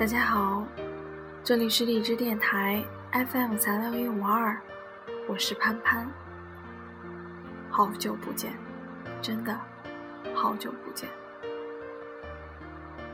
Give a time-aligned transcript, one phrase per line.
[0.00, 0.64] 大家好，
[1.44, 4.58] 这里是荔枝电台 FM 三六一五二，
[5.28, 6.10] 我是潘潘。
[7.68, 8.50] 好久不见，
[9.20, 9.54] 真的
[10.34, 11.06] 好久不见。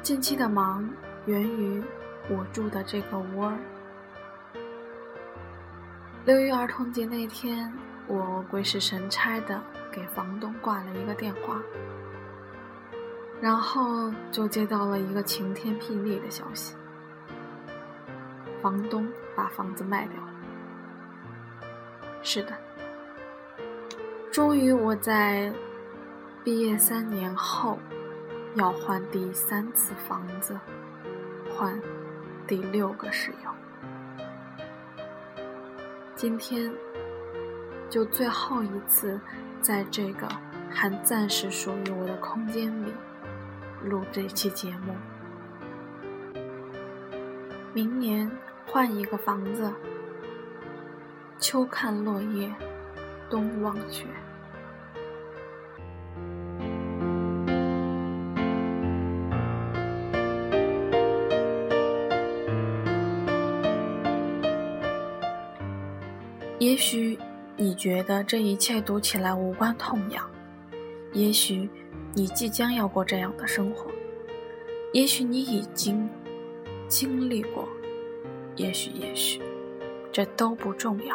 [0.01, 0.89] 近期的忙
[1.25, 1.83] 源于
[2.29, 3.53] 我住的这个窝。
[6.25, 7.73] 六一儿童节那天，
[8.07, 9.61] 我鬼使神差的
[9.91, 11.61] 给房东挂了一个电话。
[13.41, 16.75] 然后就接到了一个晴天霹雳的消息：
[18.63, 20.33] 房东把房子卖掉了。
[22.23, 22.53] 是的，
[24.33, 25.53] 终于我在
[26.43, 27.79] 毕业三年后
[28.55, 30.59] 要换第三次房子，
[31.55, 31.81] 换
[32.47, 33.51] 第六个室友。
[36.15, 36.73] 今天
[37.91, 39.21] 就最后一次
[39.61, 40.27] 在这个
[40.71, 42.93] 还暂时属于我的空间里。
[43.87, 44.93] 录这期节目，
[47.73, 48.29] 明年
[48.67, 49.73] 换一个房子。
[51.39, 52.53] 秋看落叶，
[53.31, 54.05] 冬望雪。
[66.59, 67.17] 也许
[67.57, 70.29] 你觉得这一切读起来无关痛痒，
[71.13, 71.71] 也许。
[72.17, 73.91] 你即将要过这样的生活，
[74.95, 76.09] 也许你已经
[76.89, 77.69] 经历过，
[78.55, 79.43] 也许也许，
[80.11, 81.15] 这都不重要。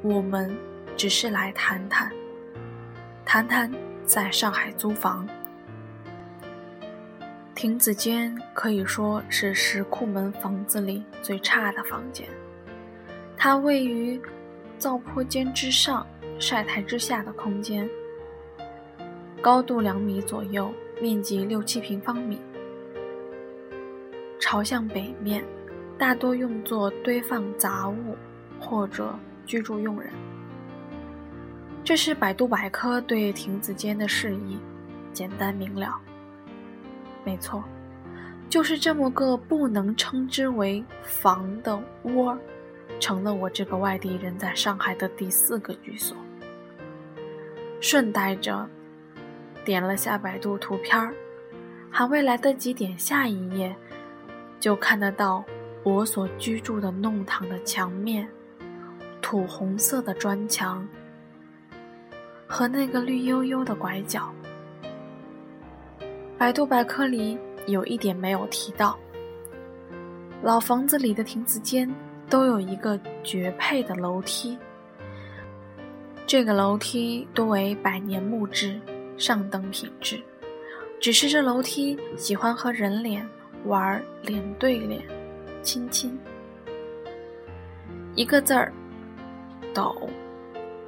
[0.00, 0.56] 我们
[0.96, 2.10] 只是来谈谈，
[3.22, 3.70] 谈谈
[4.02, 5.28] 在上海租房。
[7.54, 12.26] 亭子间可以说是石库门房子里最差的房间，
[13.36, 14.18] 它位于
[14.78, 16.06] 灶坡间之上、
[16.38, 17.86] 晒台之下的空间。
[19.40, 22.40] 高度两米左右，面积六七平方米，
[24.40, 25.44] 朝向北面，
[25.96, 28.16] 大多用作堆放杂物
[28.58, 29.14] 或者
[29.46, 30.10] 居住用人。
[31.84, 34.58] 这是百度百科对亭子间的释义，
[35.12, 35.96] 简单明了。
[37.24, 37.62] 没错，
[38.50, 42.36] 就是这么个不能称之为房的窝，
[42.98, 46.16] 成了我这个外地人在上海的第四个居所。
[47.80, 48.68] 顺带着。
[49.68, 51.12] 点了下百度图片儿，
[51.90, 53.76] 还未来得及点下一页，
[54.58, 55.44] 就看得到
[55.82, 58.26] 我所居住的弄堂的墙面，
[59.20, 60.88] 土红色的砖墙
[62.46, 64.32] 和那个绿油油的拐角。
[66.38, 68.98] 百度百科里有一点没有提到，
[70.42, 71.94] 老房子里的亭子间
[72.30, 74.56] 都有一个绝配的楼梯，
[76.26, 78.80] 这个楼梯多为百年木质。
[79.18, 80.18] 上等品质，
[81.00, 83.28] 只是这楼梯喜欢和人脸
[83.64, 85.02] 玩脸对脸，
[85.62, 86.18] 亲亲。
[88.14, 88.72] 一个字儿，
[89.74, 90.08] 陡，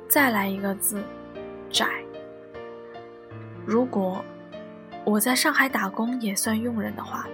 [0.08, 1.02] 再来一个字，
[1.68, 1.86] 窄。
[3.66, 4.24] 如果
[5.04, 7.28] 我在上海打工也算佣人的话，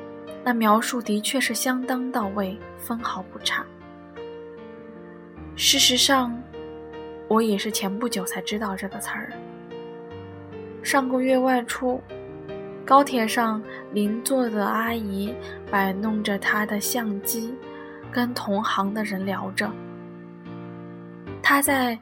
[0.44, 3.64] 那描述的确是相当到位，分毫不差。
[5.56, 6.36] 事实上，
[7.28, 9.32] 我也是前不久才知道这个词儿。
[10.86, 12.00] 上个月外出，
[12.84, 13.60] 高铁上
[13.92, 15.34] 邻座的阿姨
[15.68, 17.52] 摆弄着她的相机，
[18.12, 19.68] 跟同行的人聊着。
[21.42, 21.98] 她在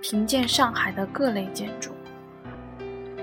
[0.00, 1.90] 评鉴上海的各类建筑。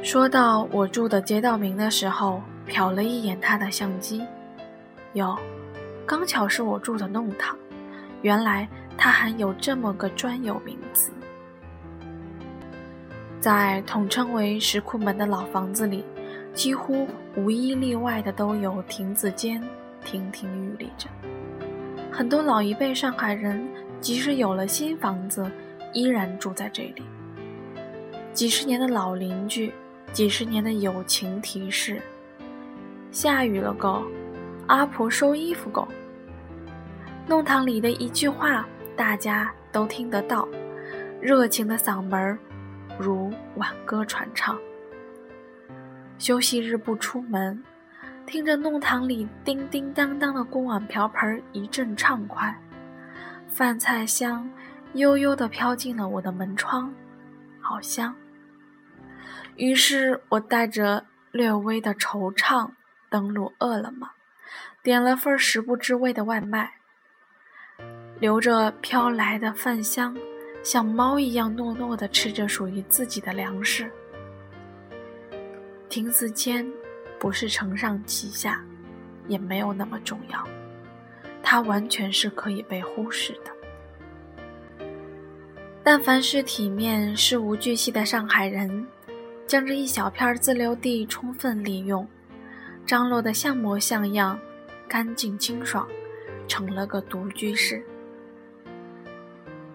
[0.02, 4.22] 说到我住的街道名的时候，瞟了一眼她的相机，
[5.14, 5.40] 哟，
[6.06, 7.58] 刚巧是我住的弄堂。
[8.22, 8.68] 原来
[8.98, 11.10] 它还有这么个专有名词。
[13.44, 16.06] 在统称为石库门的老房子里，
[16.54, 17.06] 几乎
[17.36, 19.62] 无一例外的都有亭子间，
[20.06, 21.09] 亭亭玉立着。
[22.09, 23.68] 很多老一辈上海人，
[24.00, 25.46] 即使有了新房子，
[25.92, 27.03] 依然住在这里。
[28.32, 29.74] 几十年的老邻居，
[30.14, 32.02] 几十年的友情提示。
[33.12, 34.03] 下雨了够，
[34.67, 35.85] 阿婆收衣服够。
[37.28, 38.66] 弄堂里的一句话，
[38.96, 40.47] 大家都听得到，
[41.20, 42.40] 热情的嗓门儿。
[42.99, 44.57] 如挽歌传唱。
[46.17, 47.63] 休息日不出门，
[48.25, 52.55] 听着弄堂里叮叮当当的锅碗瓢盆一阵畅快，
[53.47, 54.49] 饭菜香
[54.93, 56.93] 悠悠地飘进了我的门窗，
[57.59, 58.16] 好香。
[59.55, 62.72] 于是我带着略微的惆怅
[63.09, 64.11] 登录饿了么，
[64.81, 66.75] 点了份食不知味的外卖，
[68.19, 70.16] 留着飘来的饭香。
[70.64, 73.92] 像猫一样诺诺地吃着属于自己的粮食。
[75.90, 76.66] 亭子间
[77.20, 78.64] 不是承上启下，
[79.28, 80.44] 也没有那么重要，
[81.44, 83.52] 它完全是可以被忽视的。
[85.84, 88.88] 但凡是体面、事无巨细的上海人，
[89.46, 92.08] 将这一小片自留地充分利用，
[92.86, 94.40] 张罗得像模像样、
[94.88, 95.86] 干净清爽，
[96.48, 97.84] 成了个独居室。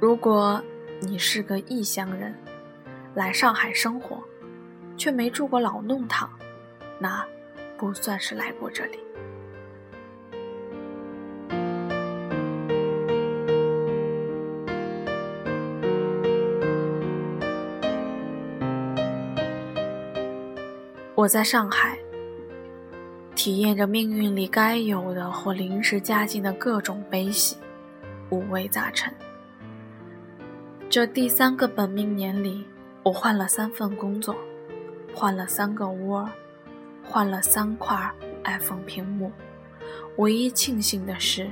[0.00, 0.62] 如果
[1.00, 2.34] 你是个异乡人，
[3.14, 4.20] 来上海生活，
[4.96, 6.28] 却没住过老弄堂，
[6.98, 7.24] 那
[7.76, 8.98] 不算是来过这里。
[21.14, 21.96] 我在上海，
[23.36, 27.56] 体验着命运里该有的或临时加进的各种悲喜，
[28.30, 29.12] 五味杂陈。
[30.90, 32.66] 这第三个本命年里，
[33.02, 34.34] 我换了三份工作，
[35.14, 36.26] 换了三个窝，
[37.04, 38.10] 换了三块
[38.44, 39.30] iPhone 屏幕。
[40.16, 41.50] 唯一庆幸的是，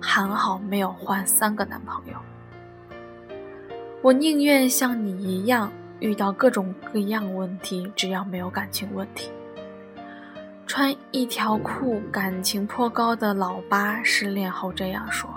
[0.00, 2.14] 还好没有换三个男朋友。
[4.00, 5.70] 我宁愿像你一样。
[6.00, 9.30] 遇到各种各样问题，只要没有感情问题。
[10.66, 15.28] 穿一条裤，感情颇高的老八失恋后这样说：“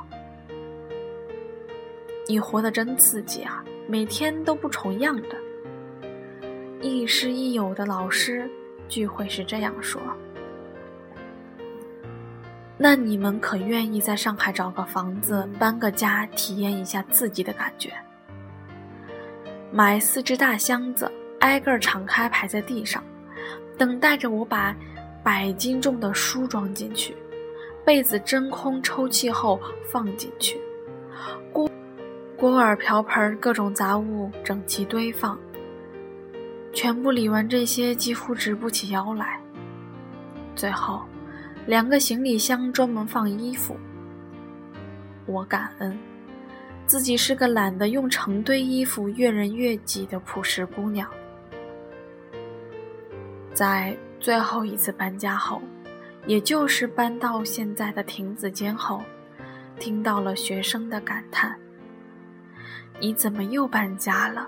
[2.27, 5.37] 你活得真刺激啊，每天都不重样的。”
[6.81, 8.49] 亦师亦友的老师
[8.89, 10.01] 聚会是这样说
[12.77, 17.93] ：“那你们可愿意在上海找个房子，搬个家，体验一下自己的感觉？”
[19.71, 21.09] 买四只大箱子，
[21.39, 23.03] 挨个敞开排在地上，
[23.77, 24.75] 等待着我把
[25.23, 27.15] 百斤重的书装进去，
[27.85, 29.59] 被子真空抽气后
[29.89, 30.59] 放进去，
[31.51, 31.69] 锅
[32.43, 35.39] 锅碗瓢盆各种杂物整齐堆放。
[36.73, 39.39] 全部理完这些，几乎直不起腰来。
[40.53, 41.03] 最后，
[41.65, 43.77] 两个行李箱专门放衣服。
[45.25, 45.97] 我感恩。
[46.85, 51.09] 自己是个懒得用成堆衣服越人越挤的朴实姑娘，
[53.53, 55.61] 在最后一次搬家后，
[56.27, 59.01] 也就是搬到现在的亭子间后，
[59.79, 61.57] 听到了学生的感叹
[62.99, 64.47] ：“你怎么又搬家了？”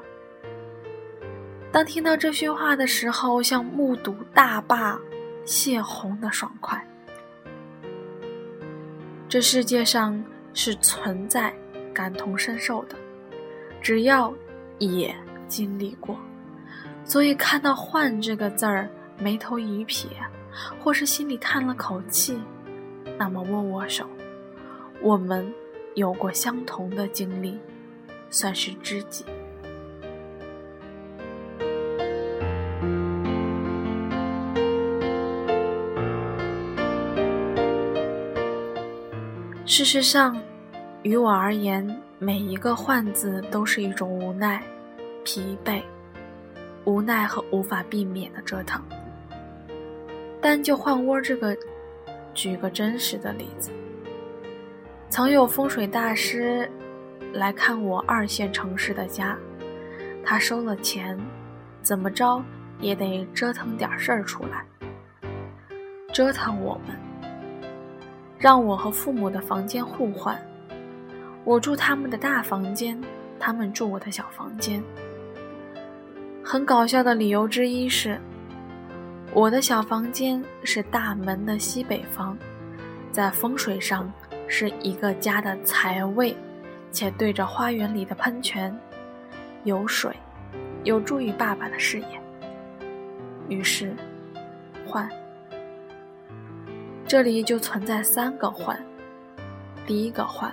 [1.72, 5.00] 当听到这句话的时候，像目睹大坝
[5.46, 6.86] 泄洪的爽快。
[9.28, 11.54] 这世界上是存在。
[11.96, 12.98] 感同身受的，
[13.82, 14.34] 只要
[14.80, 15.16] 也
[15.48, 16.20] 经历过，
[17.06, 20.10] 所以看到“换”这个字儿，眉头一撇，
[20.84, 22.38] 或是心里叹了口气，
[23.18, 24.06] 那么握握手，
[25.00, 25.50] 我们
[25.94, 27.58] 有过相同的经历，
[28.36, 29.24] 算是知己。
[39.66, 40.38] 事实上。
[41.04, 41.88] 于我而言，
[42.18, 44.60] 每一个“换”字都是一种无奈、
[45.24, 45.80] 疲惫、
[46.84, 48.82] 无奈和无法避免的折腾。
[50.42, 51.56] 但就换窝这个，
[52.34, 53.70] 举个真实的例子，
[55.12, 56.68] 曾有风水大师
[57.36, 59.38] 来看我二线城市的家，
[60.24, 61.20] 他收了钱，
[61.82, 62.42] 怎么着
[62.80, 64.66] 也得折腾点事儿出来，
[66.14, 66.98] 折腾我们，
[68.38, 70.40] 让我和父母的房间互换。
[71.44, 72.98] 我住他们的大房间，
[73.38, 74.82] 他们住我的小房间。
[76.42, 78.18] 很搞笑的理由之一是，
[79.34, 82.38] 我的小房间是大门的西北方，
[83.12, 84.10] 在风水上
[84.48, 86.34] 是一个家的财位，
[86.96, 88.74] 且对着花园里的喷泉，
[89.66, 90.16] 有水，
[90.86, 92.22] 有助于爸爸的事业。
[93.50, 93.94] 于是，
[94.88, 95.10] 换，
[97.06, 98.82] 这里就存在三个换。
[99.86, 100.50] 第一个换。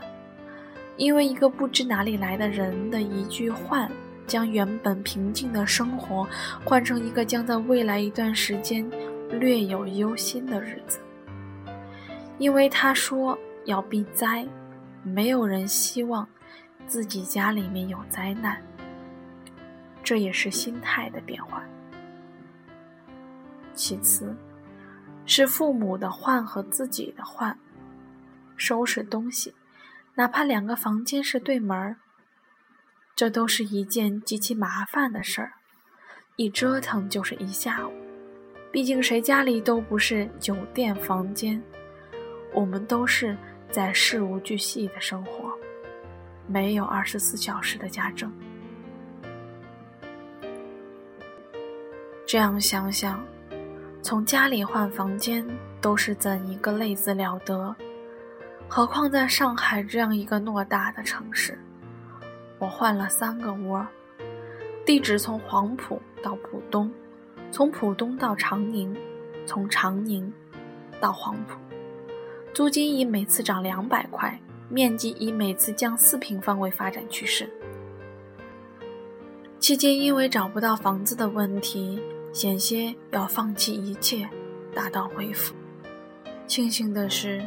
[0.96, 3.90] 因为一个不知哪里来的人的一句换，
[4.26, 6.28] 将原本平静的生活
[6.64, 8.88] 换成一个将在未来一段时间
[9.30, 10.98] 略有忧心的日子。
[12.38, 14.46] 因为他说要避灾，
[15.02, 16.28] 没有人希望
[16.86, 18.60] 自己家里面有灾难。
[20.02, 21.62] 这也是心态的变化。
[23.74, 24.36] 其次，
[25.24, 27.58] 是父母的换和自己的换，
[28.56, 29.54] 收拾东西。
[30.14, 31.96] 哪怕两个房间是对门儿，
[33.16, 35.52] 这都是一件极其麻烦的事儿，
[36.36, 37.92] 一折腾就是一下午。
[38.70, 41.62] 毕竟谁家里都不是酒店房间，
[42.52, 43.36] 我们都是
[43.72, 45.50] 在事无巨细的生活，
[46.46, 48.30] 没有二十四小时的家政。
[52.26, 53.24] 这样想想，
[54.02, 55.42] 从家里换房间
[55.80, 57.74] 都是怎一个累字了得？
[58.68, 61.58] 何况在上海这样一个偌大的城市，
[62.58, 63.86] 我换了三个窝，
[64.84, 66.92] 地址从黄埔到浦东，
[67.50, 68.94] 从浦东到长宁，
[69.46, 70.30] 从长宁
[71.00, 71.58] 到黄埔，
[72.54, 77.48] 租金以每次涨两百块，面积以每次降四平方为发展趋势。
[79.58, 82.00] 期间因为找不到房子的问题，
[82.32, 84.28] 险些要放弃一切，
[84.74, 85.54] 打道回府。
[86.46, 87.42] 庆幸的是。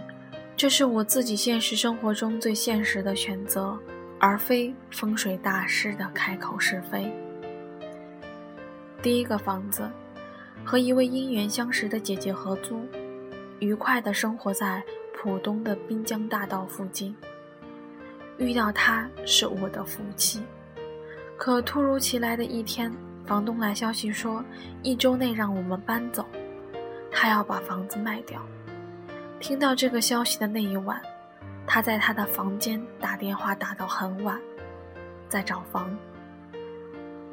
[0.57, 3.77] 这是我自己现实生活中最现实的选择，
[4.17, 7.11] 而非风水大师的开口是非。
[9.01, 9.91] 第一个房子，
[10.63, 12.79] 和一位因缘相识的姐姐合租，
[13.59, 14.83] 愉快地生活在
[15.13, 17.15] 浦东的滨江大道附近。
[18.37, 20.43] 遇到他是我的福气，
[21.37, 22.91] 可突如其来的一天，
[23.25, 24.43] 房东来消息说，
[24.83, 26.25] 一周内让我们搬走，
[27.11, 28.45] 他要把房子卖掉。
[29.39, 31.01] 听到这个消息的那一晚，
[31.65, 34.37] 他在他的房间打电话打到很晚，
[35.29, 35.97] 在找房。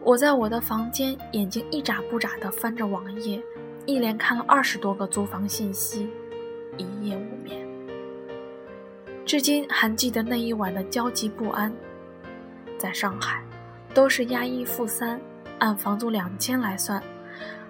[0.04, 3.42] 我在我的房间眼睛一眨不眨地翻着网页，
[3.86, 6.08] 一连看了二十多个租房信息，
[6.76, 7.66] 一夜无眠。
[9.24, 11.72] 至今还记得那一晚的焦急不安。
[12.78, 13.42] 在上海，
[13.94, 15.20] 都是押一付三，
[15.58, 17.02] 按房租两千来算。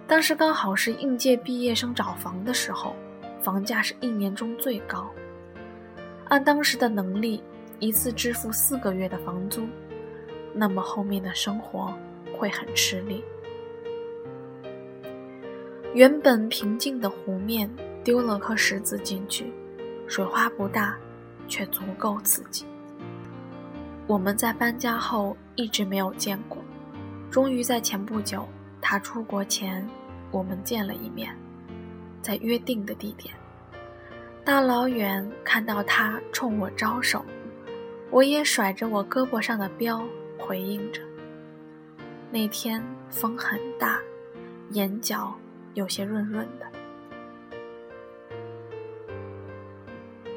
[0.06, 2.94] 当时刚好是应届毕业生找房的时候。
[3.42, 5.10] 房价是一年中最高，
[6.28, 7.42] 按当时的能力，
[7.80, 9.66] 一次支付四个月的房租，
[10.54, 11.92] 那么后面的生活
[12.38, 13.24] 会很吃力。
[15.94, 17.70] 原本平静的湖面
[18.02, 19.52] 丢了颗石子进去，
[20.06, 20.96] 水花不大，
[21.48, 22.64] 却足够刺激。
[24.06, 26.62] 我们在搬家后一直没有见过，
[27.30, 28.48] 终于在前不久
[28.80, 29.86] 他出国前，
[30.30, 31.36] 我们见了一面。
[32.22, 33.34] 在约定的地点，
[34.44, 37.22] 大老远看到他冲我招手，
[38.10, 40.02] 我也甩着我胳膊上的标
[40.38, 41.02] 回应着。
[42.30, 44.00] 那天风很大，
[44.70, 45.34] 眼角
[45.74, 46.66] 有些润润的。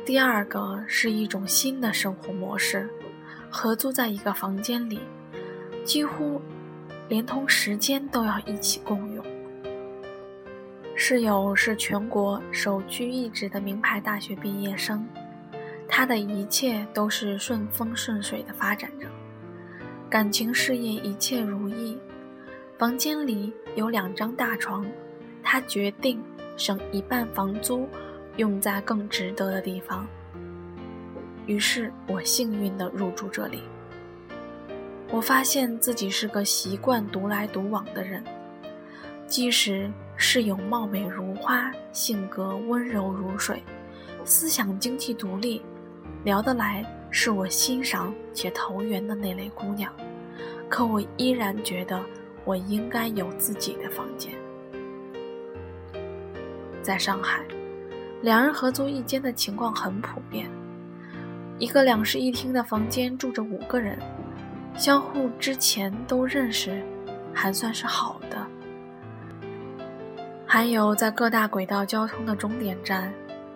[0.06, 2.88] 第二个是一种新的生活模式，
[3.50, 5.00] 合租在一个房间里，
[5.84, 6.40] 几乎
[7.10, 9.26] 连同时间都要一起共用。
[10.96, 15.06] 室友是全国首屈一指的名牌大学毕业生，
[15.90, 19.08] 他的一切都是顺风顺水的发展着，
[20.10, 21.98] 感情事业一切如意。
[22.78, 24.86] 房间里有两张大床，
[25.56, 26.22] 他决定
[26.58, 27.88] 省一半房租，
[28.36, 30.06] 用在更值得的地方。
[31.46, 33.62] 于是我幸运地入住这里。
[35.10, 38.22] 我发现自己是个习惯独来独往的人。
[39.28, 43.64] 即使室友貌美如花，性格温柔如水，
[44.26, 45.62] 思想经济独立，
[46.26, 49.90] 聊得来，是我欣赏且投缘的那类姑娘，
[50.68, 52.04] 可我依然觉得
[52.44, 54.36] 我应该有自己的房间。
[56.86, 57.42] 在上海，
[58.22, 60.48] 两人合租一间的情况很普遍，
[61.58, 63.98] 一个两室一厅的房间住着五个人，
[64.78, 66.80] 相互之前都认识，
[67.34, 68.38] 还算是好的。
[70.46, 73.12] 还有在各大轨道交通的终点站，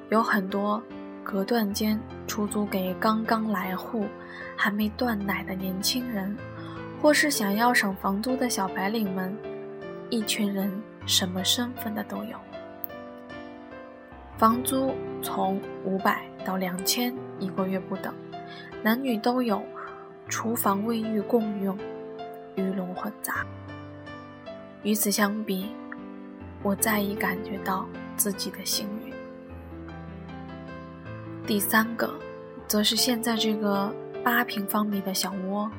[0.10, 0.82] 有很多
[1.24, 4.08] 隔断间出租给刚刚来沪、
[4.56, 6.36] 还没断奶的年轻人，
[7.00, 9.38] 或是想要省房租的小白领们。
[10.10, 10.72] 一群人，
[11.06, 12.36] 什么身份的都有。
[14.40, 18.14] 房租从五百到两千一个月不等，
[18.82, 19.62] 男女都有，
[20.30, 21.78] 厨房卫浴共用，
[22.56, 23.46] 鱼龙混杂。
[24.84, 25.68] 与此相比。
[26.62, 27.86] 我再已感觉到
[28.18, 29.14] 自己的幸运。
[31.46, 32.10] 第三个，
[32.68, 33.94] 则是现在这个
[34.24, 35.72] 八平方米的小窝，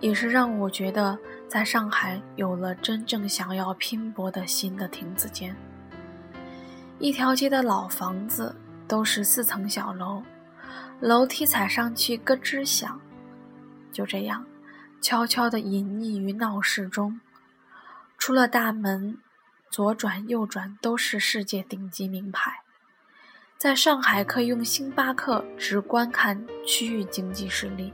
[0.00, 1.16] 也是让我觉得
[1.48, 5.54] 在上海有了真正想要拼搏的新的亭子间。
[7.00, 8.54] 一条街的老房子
[8.86, 10.22] 都是四层小楼，
[11.00, 13.00] 楼梯踩上去咯吱响，
[13.90, 14.44] 就这样
[15.00, 17.18] 悄悄地隐匿于闹市中，
[18.18, 19.18] 出了大门。
[19.70, 22.50] 左转右转都是世界顶级名牌，
[23.56, 27.92] 在上海可以用星巴克直观看区域经济实力。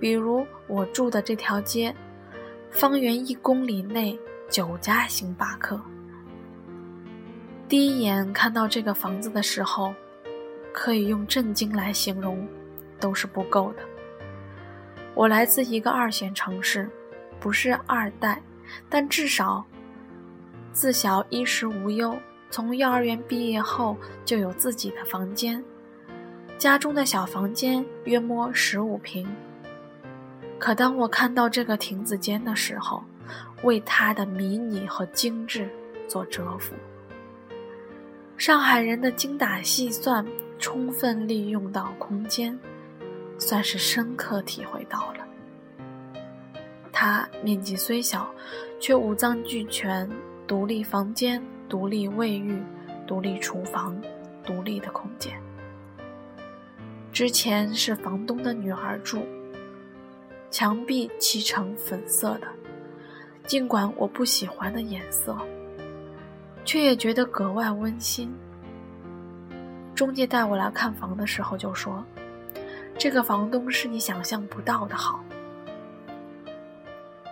[0.00, 1.94] 比如我住的这条街，
[2.70, 5.78] 方圆一公里内九家星巴克。
[7.70, 9.94] 第一眼看到这个房子的时候，
[10.72, 12.44] 可以用震惊来形容，
[12.98, 13.78] 都是不够的。
[15.14, 16.90] 我来自一个二线城市，
[17.38, 18.42] 不是二代，
[18.88, 19.64] 但至少。
[20.72, 22.18] 自小衣食无忧，
[22.50, 25.62] 从幼儿园毕业后就有自己的房间，
[26.58, 29.28] 家中的小房间约摸十五平。
[30.58, 33.04] 可当我看到这个亭子间的时候，
[33.62, 35.68] 为它的迷你和精致
[36.08, 36.74] 所折服。
[38.40, 40.24] 上海人的精打细算，
[40.58, 42.58] 充分利用到空间，
[43.38, 45.26] 算是深刻体会到了。
[46.90, 48.34] 它面积虽小，
[48.80, 50.08] 却五脏俱全：
[50.46, 52.58] 独立房间、独立卫浴、
[53.06, 54.00] 独立厨房、
[54.42, 55.38] 独立的空间。
[57.12, 59.20] 之前是房东的女儿住，
[60.50, 62.48] 墙壁漆成粉色的，
[63.44, 65.36] 尽管我不喜欢的颜色。
[66.64, 68.32] 却也觉得格外温馨。
[69.94, 72.04] 中介带我来看房的时候就说
[72.96, 75.22] ：“这个房东是你想象不到的好。”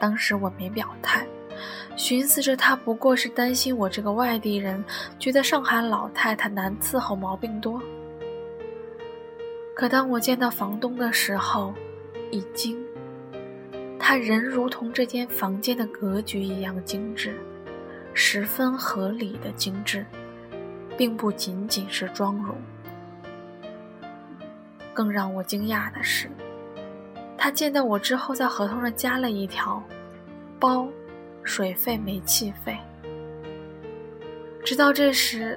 [0.00, 1.26] 当时我没表态，
[1.96, 4.84] 寻思着他不过是担心我这个外地人
[5.18, 7.82] 觉得上海老太太难伺候、毛病多。
[9.74, 11.72] 可当我见到房东的时候，
[12.30, 12.76] 一惊，
[13.98, 17.38] 他人如同这间房间的格局一样精致。
[18.20, 20.04] 十分合理的精致，
[20.96, 22.56] 并不仅仅是妆容。
[24.92, 26.28] 更让我惊讶的是，
[27.36, 29.80] 他见到我之后，在合同上加了一条，
[30.58, 30.88] 包
[31.44, 32.76] 水费、煤气费。
[34.64, 35.56] 直到这时，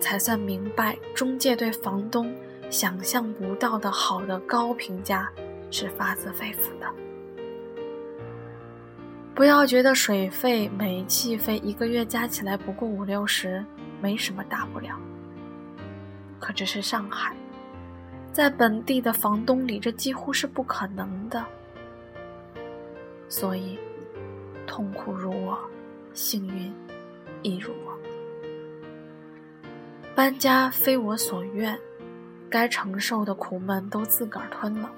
[0.00, 2.34] 才算明白中介对房东
[2.70, 5.30] 想象不到的好的高评价
[5.70, 7.03] 是发自肺腑的。
[9.34, 13.64] 不要觉得水费、煤气费一个月加起来不过五六十，
[14.00, 14.96] 没什么大不了。
[16.38, 17.34] 可这是上海，
[18.32, 21.44] 在本地的房东里，这几乎是不可能的。
[23.28, 23.76] 所以，
[24.68, 25.58] 痛苦如我，
[26.12, 26.72] 幸运
[27.42, 27.98] 亦如我。
[30.14, 31.76] 搬家非我所愿，
[32.48, 34.88] 该承受的苦闷都自个儿吞了。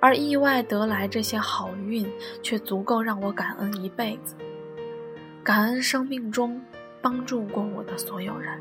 [0.00, 2.08] 而意外得来这些好运，
[2.42, 4.36] 却足够让我感恩一辈子，
[5.42, 6.62] 感恩生命中
[7.02, 8.58] 帮助过我的所有人。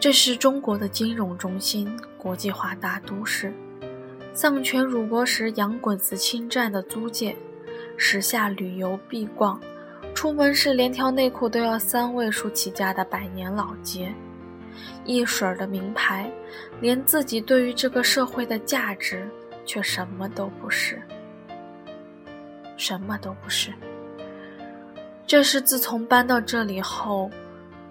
[0.00, 3.52] 这是中国的金融中心、国际化大都市，
[4.32, 7.34] 丧权辱国时洋鬼子侵占的租界，
[7.96, 9.58] 时下旅游必逛。
[10.18, 14.12] 出门时连条内裤都要三位数起价的百年老街，
[15.04, 16.28] 一水儿的名牌，
[16.80, 19.30] 连自己对于这个社会的价值
[19.64, 21.00] 却什么都不是，
[22.76, 23.72] 什么都不是。
[25.24, 27.30] 这是自从搬到这里后，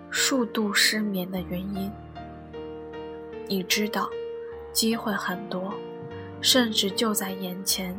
[0.10, 1.90] 数度失眠的原因。
[3.48, 4.10] 你知道，
[4.74, 5.74] 机会很多，
[6.42, 7.98] 甚至就在眼前，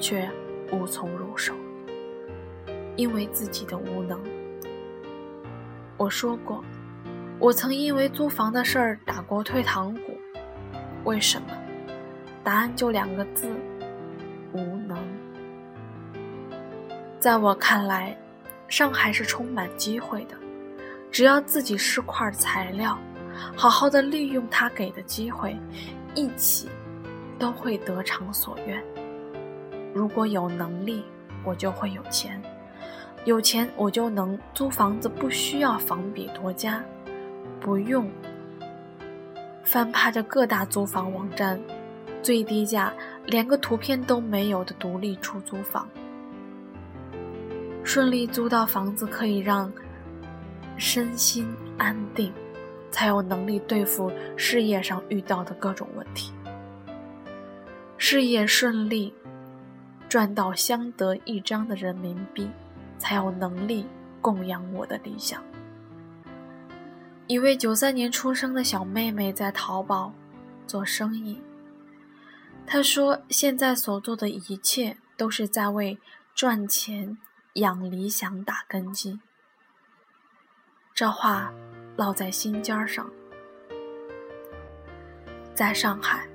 [0.00, 0.26] 却
[0.72, 1.52] 无从入手。
[2.98, 4.20] 因为自己的无能，
[5.96, 6.64] 我说过，
[7.38, 10.18] 我曾因为租房的事儿打过退堂鼓。
[11.04, 11.46] 为什么？
[12.42, 13.48] 答案就两个字：
[14.52, 14.58] 无
[14.88, 14.98] 能。
[17.20, 18.18] 在我看来，
[18.66, 20.34] 上海是充满机会的，
[21.08, 22.98] 只要自己是块材料，
[23.54, 25.56] 好好的利用他给的机会，
[26.16, 26.68] 一起
[27.38, 28.82] 都会得偿所愿。
[29.94, 31.04] 如果有能力，
[31.44, 32.42] 我就会有钱。
[33.28, 36.82] 有钱我就能租房子，不需要房比多家，
[37.60, 38.10] 不用
[39.62, 41.60] 翻趴着各大租房网站，
[42.22, 42.90] 最低价
[43.26, 45.86] 连个图片都没有的独立出租房，
[47.84, 49.70] 顺利租到房子可以让
[50.78, 52.32] 身心安定，
[52.90, 56.32] 才有能力对付事业上遇到的各种问题。
[57.98, 59.12] 事业顺利，
[60.08, 62.48] 赚到相得益彰的人民币。
[62.98, 63.86] 才有能力
[64.20, 65.42] 供养我的理想。
[67.26, 70.12] 一位九三年出生的小妹妹在淘宝
[70.66, 71.40] 做生意。
[72.66, 75.98] 她说：“现在所做的一切都是在为
[76.34, 77.16] 赚钱
[77.54, 79.20] 养理想打根基。”
[80.94, 81.52] 这话
[81.96, 83.08] 烙在心尖上。
[85.54, 86.26] 在上海，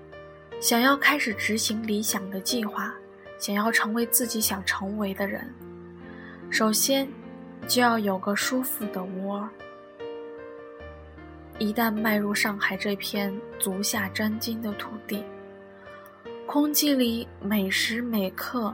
[0.60, 2.94] 想要开始执行理想的计划，
[3.40, 5.54] 想要成为自己想成为的人。
[6.54, 7.10] 首先，
[7.68, 9.50] 就要有个舒服的窝。
[11.58, 15.24] 一旦迈入上海这片足下沾金的土地，
[16.46, 18.72] 空气里每时每刻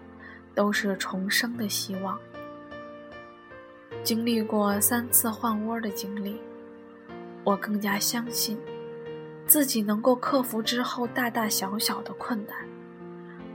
[0.53, 2.19] 都是重生的希望。
[4.03, 6.35] 经历过三次换窝的经历，
[7.45, 8.59] 我更加相信，
[9.45, 12.57] 自己能够克服之后大大小小的困难。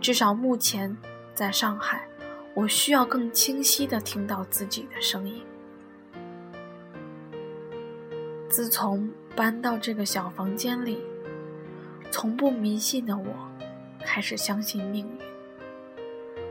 [0.00, 0.96] 至少目前
[1.34, 2.08] 在上海，
[2.54, 5.42] 我需要更清晰地听到自己的声音。
[8.48, 11.00] 自从搬到这个小房间里，
[12.12, 13.26] 从不迷信的我，
[14.04, 15.18] 开始相信命运，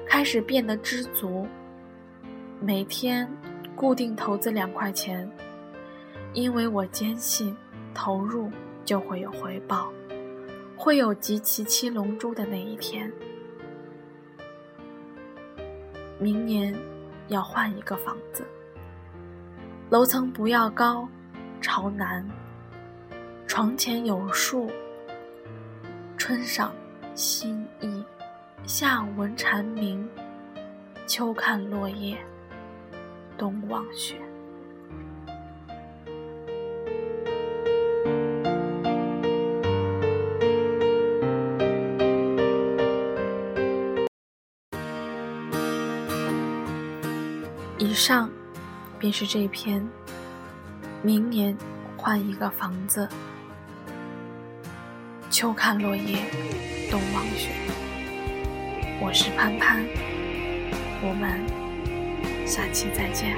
[0.05, 1.47] 开始变得知足。
[2.59, 3.29] 每天
[3.73, 5.29] 固定投资两块钱，
[6.33, 7.55] 因为我坚信
[7.93, 8.51] 投入
[8.83, 9.89] 就会有回报，
[10.75, 13.09] 会有集齐七龙珠的那一天。
[16.19, 16.73] 明年
[17.27, 18.45] 要换一个房子，
[19.89, 21.07] 楼层不要高，
[21.61, 22.25] 朝南，
[23.47, 24.71] 床前有树，
[26.17, 26.73] 春赏
[27.15, 28.03] 新意，
[28.65, 30.07] 夏闻蝉鸣，
[31.05, 32.17] 秋看落叶。
[33.37, 34.21] 冬望雪。
[47.93, 48.27] 以上
[48.97, 49.87] 便是这篇。
[51.03, 51.55] 明年
[51.95, 53.07] 换一个房子。
[55.29, 56.17] 秋看落叶，
[56.89, 57.51] 冬望雪。
[58.99, 59.85] 我是潘潘，
[61.03, 61.39] 我们。
[62.47, 63.37] 下期再见。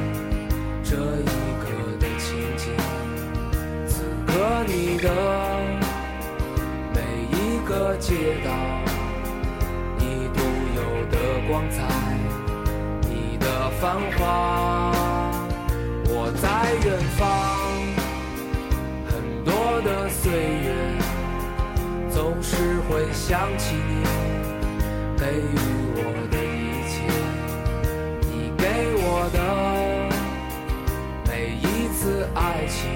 [0.91, 0.99] 这一
[1.61, 1.63] 刻
[2.01, 2.27] 的情
[2.57, 2.67] 景。
[3.87, 4.33] 此刻
[4.67, 5.07] 你的
[6.93, 6.99] 每
[7.31, 8.51] 一个街道。
[9.97, 10.43] 你独
[10.75, 11.15] 有的
[11.47, 11.77] 光彩，
[13.09, 14.91] 你的繁华，
[16.09, 16.45] 我在
[16.83, 17.21] 远方。
[19.07, 19.11] 很
[19.45, 19.49] 多
[19.83, 20.67] 的岁月，
[22.09, 24.03] 总是会想起你
[25.17, 25.55] 给予
[25.95, 25.99] 我
[26.29, 26.93] 的一切。
[28.23, 28.65] 你给
[28.97, 29.39] 我的
[32.71, 32.89] 情，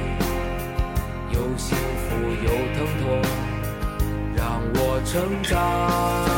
[1.31, 3.05] 有幸福有疼痛，
[4.35, 6.34] 让我成长。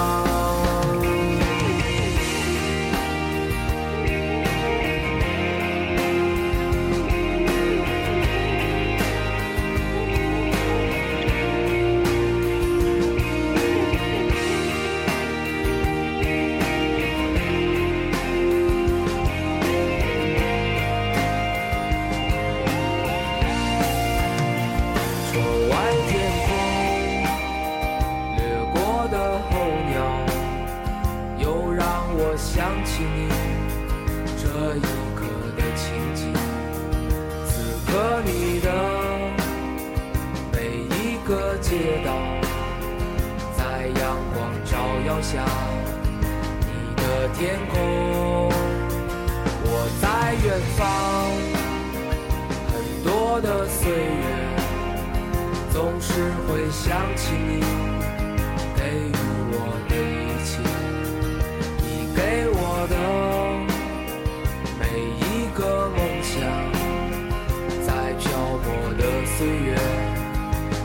[69.37, 69.75] 岁月，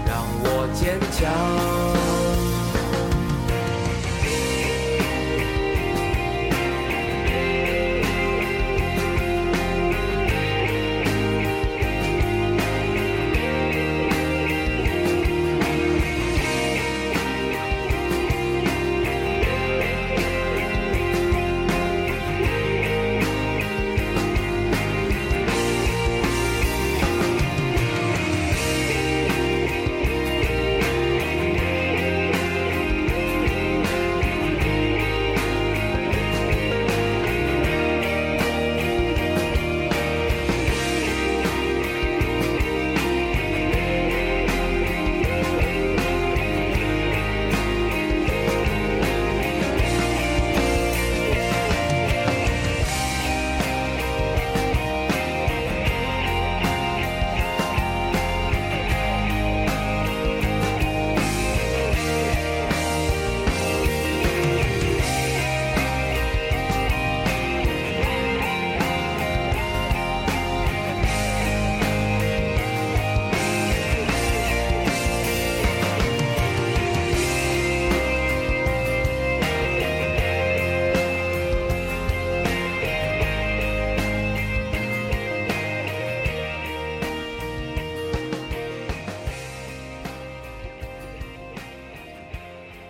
[0.04, 1.91] 让我坚强。